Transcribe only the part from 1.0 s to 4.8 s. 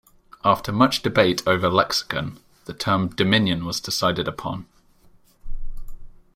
debate over lexicon, the term 'Dominion' was decided upon.